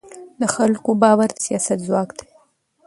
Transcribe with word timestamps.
د 0.39 0.41
خلکو 0.55 0.89
باور 1.03 1.29
د 1.33 1.37
سیاست 1.45 1.79
ځواک 1.87 2.09
دی 2.17 2.27